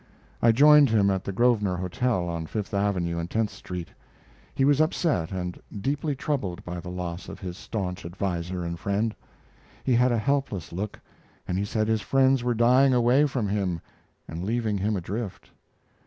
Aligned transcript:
I 0.41 0.51
joined 0.51 0.89
him 0.89 1.11
at 1.11 1.23
the 1.23 1.31
Grosvenor 1.31 1.75
Hotel, 1.77 2.27
on 2.27 2.47
Fifth 2.47 2.73
Avenue 2.73 3.19
and 3.19 3.29
Tenth 3.29 3.51
Street. 3.51 3.89
He 4.55 4.65
was 4.65 4.81
upset 4.81 5.31
and 5.31 5.61
deeply 5.79 6.15
troubled 6.15 6.65
by 6.65 6.79
the 6.79 6.89
loss 6.89 7.29
of 7.29 7.39
his 7.39 7.55
stanch 7.55 8.03
adviser 8.03 8.63
and 8.63 8.79
friend. 8.79 9.13
He 9.83 9.93
had 9.93 10.11
a 10.11 10.17
helpless 10.17 10.73
look, 10.73 10.99
and 11.47 11.55
he 11.59 11.65
said 11.65 11.87
his 11.87 12.01
friends 12.01 12.43
were 12.43 12.55
dying 12.55 12.95
away 12.95 13.27
from 13.27 13.47
him 13.47 13.79
and 14.27 14.43
leaving 14.43 14.79
him 14.79 14.95
adrift. 14.97 15.51